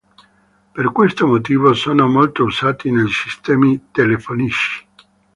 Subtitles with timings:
[0.73, 4.83] Per questo motivo sono molto usati nei sistemi telefonici.